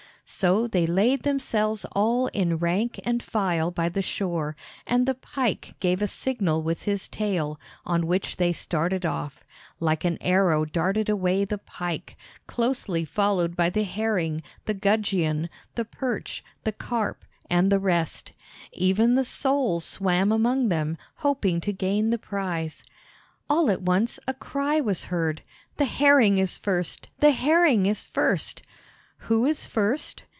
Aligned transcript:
So 0.33 0.65
they 0.65 0.87
laid 0.87 1.23
themselves 1.23 1.85
all 1.91 2.27
in 2.27 2.55
rank 2.57 3.01
and 3.03 3.21
file 3.21 3.69
by 3.69 3.89
the 3.89 4.01
shore, 4.01 4.55
and 4.87 5.05
the 5.05 5.13
Pike 5.13 5.75
gave 5.81 6.01
a 6.01 6.07
signal 6.07 6.63
with 6.63 6.83
his 6.83 7.09
tail, 7.09 7.59
on 7.85 8.07
which 8.07 8.37
they 8.37 8.53
started 8.53 9.05
off. 9.05 9.43
Like 9.81 10.05
an 10.05 10.17
arrow 10.21 10.63
darted 10.63 11.09
away 11.09 11.43
the 11.43 11.57
Pike, 11.57 12.15
closely 12.47 13.03
followed 13.03 13.57
by 13.57 13.69
the 13.69 13.83
Herring, 13.83 14.41
the 14.63 14.73
Gudgeon, 14.73 15.49
the 15.75 15.83
Perch, 15.83 16.45
the 16.63 16.71
Carp, 16.71 17.25
and 17.49 17.69
the 17.69 17.77
rest. 17.79 18.31
Even 18.71 19.15
the 19.15 19.25
Sole 19.25 19.81
swam 19.81 20.31
among 20.31 20.69
them, 20.69 20.97
hoping 21.15 21.59
to 21.59 21.73
gain 21.73 22.09
the 22.09 22.17
prize. 22.17 22.85
All 23.49 23.69
at 23.69 23.81
once 23.81 24.17
a 24.29 24.33
cry 24.33 24.79
was 24.79 25.05
heard, 25.05 25.41
"The 25.75 25.83
Herring 25.83 26.37
is 26.37 26.57
first, 26.57 27.07
the 27.19 27.31
Herring 27.31 27.85
is 27.85 28.05
first!" 28.05 28.63
"Who 29.25 29.45
is 29.45 29.67
first?" 29.67 30.23